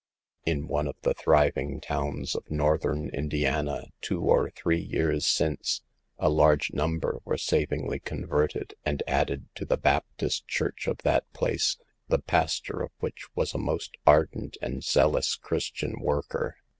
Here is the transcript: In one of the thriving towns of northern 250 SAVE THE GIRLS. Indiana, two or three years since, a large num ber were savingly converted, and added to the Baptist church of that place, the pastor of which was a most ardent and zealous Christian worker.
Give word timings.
In 0.47 0.67
one 0.67 0.87
of 0.87 0.95
the 1.03 1.13
thriving 1.13 1.79
towns 1.79 2.33
of 2.33 2.49
northern 2.49 3.11
250 3.11 3.11
SAVE 3.21 3.29
THE 3.29 3.45
GIRLS. 3.45 3.53
Indiana, 3.67 3.87
two 4.01 4.21
or 4.21 4.49
three 4.49 4.79
years 4.79 5.27
since, 5.27 5.83
a 6.17 6.27
large 6.27 6.73
num 6.73 6.97
ber 6.97 7.19
were 7.23 7.37
savingly 7.37 7.99
converted, 7.99 8.73
and 8.83 9.03
added 9.05 9.47
to 9.53 9.63
the 9.63 9.77
Baptist 9.77 10.47
church 10.47 10.87
of 10.87 10.97
that 11.03 11.31
place, 11.33 11.77
the 12.07 12.17
pastor 12.17 12.81
of 12.81 12.89
which 12.97 13.27
was 13.35 13.53
a 13.53 13.59
most 13.59 13.95
ardent 14.07 14.57
and 14.59 14.83
zealous 14.83 15.35
Christian 15.35 15.99
worker. 15.99 16.57